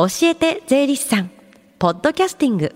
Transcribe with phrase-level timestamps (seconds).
[0.00, 1.30] 教えて税理士さん。
[1.80, 2.72] ポッドキャスティング。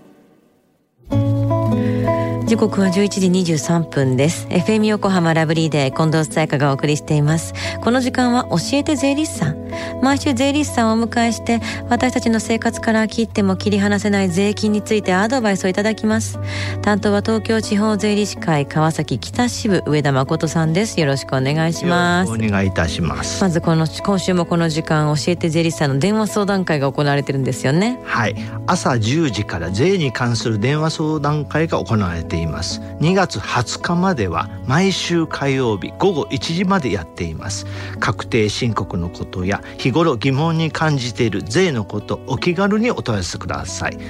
[2.45, 4.45] 時刻は11時23分です。
[4.49, 7.53] FM 横浜ラブリーで近藤紗友香がお送りしています。
[7.81, 9.62] この時間は教えて税理士さん。
[10.01, 16.39] 毎週税理士さんをお迎えして私たちの生活から切っても切り離せない税金についてアドバイスをいただきます。
[16.81, 20.99] 担当は東京地方税理士会川崎北支部上田誠さんです。
[20.99, 22.31] よろしくお願いします。
[22.31, 23.41] お願いいたします。
[23.41, 27.99] まずこの今週もこの時間教えて税理士さんの電話相談会が行われてるんですよね。
[28.03, 28.35] はい。
[28.67, 32.81] 朝10時から税に関する電話相談会が行われています。
[32.99, 37.65] 2月20日までは毎週火曜日午後1時までやっています。
[37.99, 43.97] 確定申告のことや日頃疑問に感じている税のことお気軽にお問い合わせください。
[43.97, 44.03] 教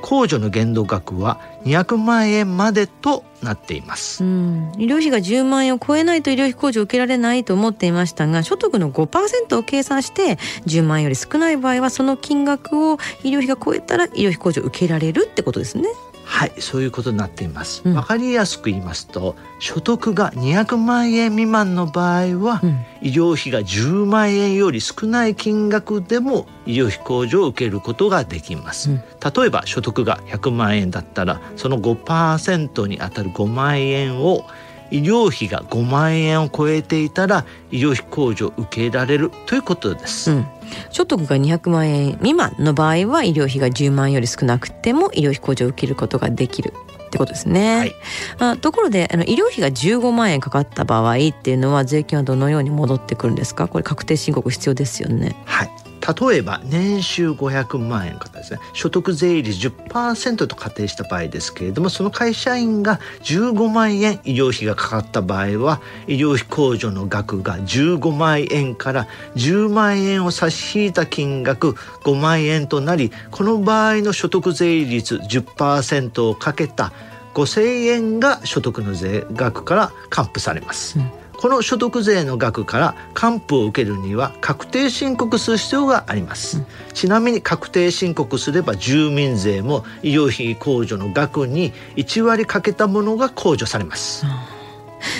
[0.04, 15.88] 控除の限度額は200万円までとなっています、うん、医療費が10万円を超えないと医療費控除を受けられないと思っていましたが所得の5%を計算して10万円より少ない場合はその金額を医療費が超えたら医療費控除を受けられるってことですね。
[16.24, 34.44] はいそういうことになっています、わかりやすく言いますと所得が200万円未満の場合は、うん、医療費が10万円より少ない金額でも医療費控除を受けることができます、うん、例えば所得が100万円だったらその5%にあたる5万円を
[34.90, 40.46] 医療費が5万円を超えていたら医療費控除を受けられるということです、うん
[40.90, 46.72] 所得が200万円未満の場合は医療費が10万円より少なくても医療費控除を受けることができる
[47.06, 47.78] ってことですね。
[47.78, 47.94] はい、
[48.38, 53.68] あところであの医療費が15万円かかった場合っていうのは税金はどのように戻ってくるんですか？
[53.68, 55.36] これ確定申告必要ですよね。
[55.44, 55.70] はい
[56.04, 76.92] 例えば年収500万円方ですね所得税率10%と仮定した場合ですけれどもその会社員が15万円医療費がかかった場合は医療費控除の額が15万円から10万円を差し引いた金額5万円となりこの場合の所得税率10%をかけた
[77.32, 80.98] 5,000円が所得の税額から還付されます。
[80.98, 94.54] うんこの所得税の額から還付を受けるには確定申告する必要があります、うん、ちなみに確定申告すれば住民税も医療費控除の額に1割かけたものが控除されます、うん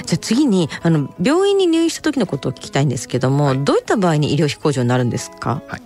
[0.06, 5.82] じゃあ次にあの病院に入院した時のことを聞きたいんですけども、はい、どういった場合に医療費控除になるんですか、はい、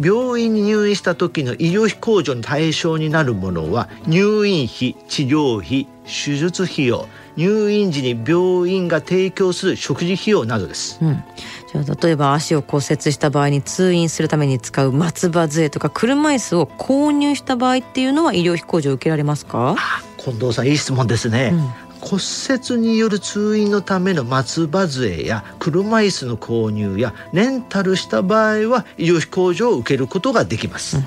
[0.00, 11.24] 病院に入院した時の医療費控除の対象になるものは入院費治療費手術費用入院時に病院が提供する食事費用などです、うん、
[11.72, 19.76] じゃあ例えば足を骨折した場合に通院するために使う松葉杖とか車椅子を購入した場合っていうのは医療費控除を受けられますか？
[20.18, 21.60] 近藤さんいい質問ですね、うん。
[22.00, 31.04] 骨折による通院のための松葉杖や車椅子の購入やレンタルした場合は医療費控除を受けることができます、うん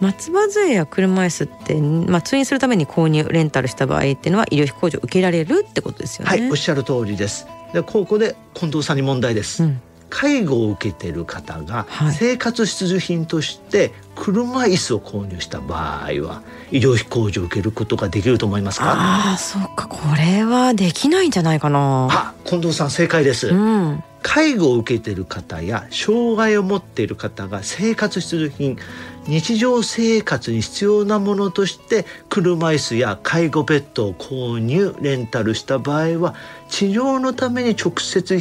[0.00, 6.30] 松葉杖や車椅子って、まあ、通院するために購入レンタルした場合っていうのは医療費控除受けられるってことですよね。
[6.30, 7.46] はいおっしゃる通りです。
[7.72, 9.64] でここで近藤さんに問題です。
[9.64, 9.80] うん。
[10.10, 18.94] 介護を受けている方が生活必需品として車椅子を購入した場合は医療費控除を受けることができると思いますか？
[18.94, 19.86] ああそうか。
[19.86, 22.08] これはできないんじゃないかな。
[22.10, 28.78] あ近藤さん正解です、うん、介護を受けている方や障害を持っている方が生活必需品
[29.26, 36.34] 日常生活に必要なものとして車椅子や介護ベッドを購入レンタルした場合は
[36.68, 38.38] 治療のために直接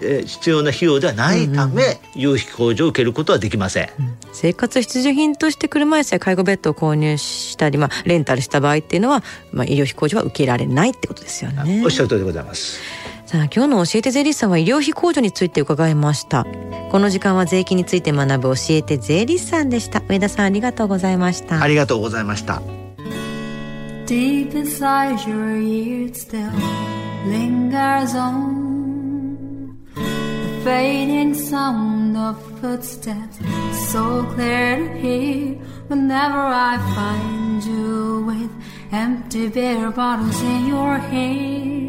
[0.00, 9.22] 必要な費用ではないため、医療費控除を受けることはできません、うん、生活必需品として車椅子や介護ベッドを購入したり、まあ、レンタルした場合っていうのは、
[9.52, 11.82] まあ、医療費控除は受けられないってことですよね。
[11.84, 12.80] おっしゃる通りでございます
[13.34, 16.46] さあ今日の教えて税理士さんは医療費控除について伺いました
[16.92, 22.62] この時間は税金について学ぶ教えて税理士さんでした上田さんありがとうございましたありがとうございました
[24.06, 26.48] Deep inside your ears still
[27.26, 33.40] lingers on the fading sound of footsteps,
[33.90, 35.58] so clear to hear
[35.88, 38.50] whenever I find you with
[38.92, 41.83] empty beer bottles in your hand.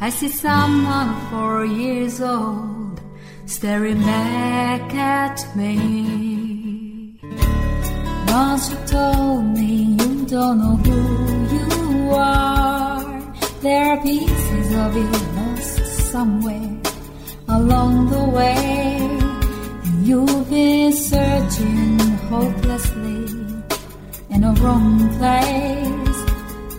[0.00, 3.00] I see someone four years old
[3.46, 7.18] staring back at me.
[8.28, 10.98] Once you told me you don't know who
[11.56, 13.02] you are.
[13.60, 16.76] There are pieces of you lost somewhere
[17.48, 18.98] along the way.
[19.84, 21.98] And you've been searching
[22.30, 23.24] hopelessly
[24.30, 26.07] in a wrong place.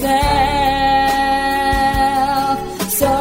[0.00, 0.40] yourself.
[2.90, 3.12] So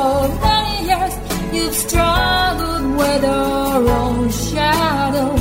[0.41, 1.13] many years
[1.53, 5.35] you've struggled with your own shadow.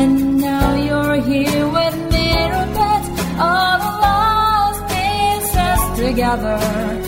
[0.00, 3.08] And now you're here with mirror beds,
[3.38, 6.99] all the lost pieces together.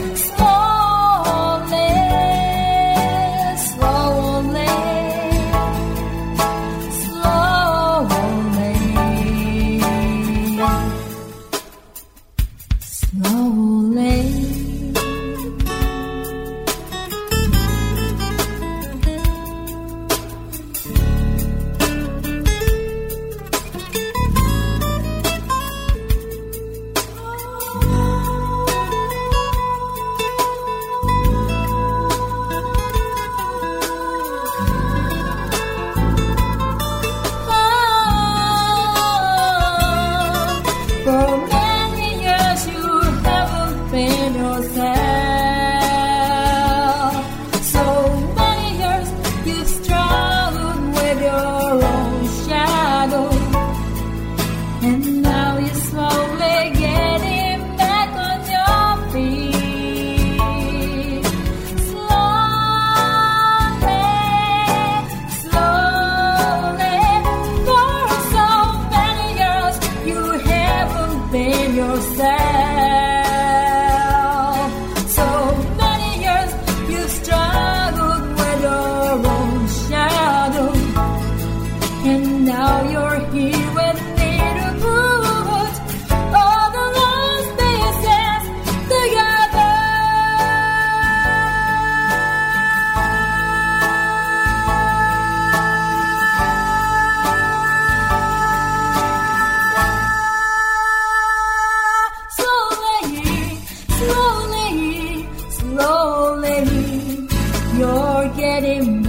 [108.53, 109.02] let him